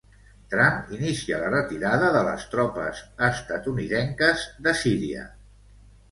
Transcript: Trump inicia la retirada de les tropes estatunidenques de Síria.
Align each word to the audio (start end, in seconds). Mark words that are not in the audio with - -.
Trump 0.51 0.87
inicia 0.95 1.41
la 1.41 1.49
retirada 1.55 2.07
de 2.15 2.23
les 2.27 2.45
tropes 2.53 3.01
estatunidenques 3.27 4.47
de 4.69 4.73
Síria. 4.81 5.27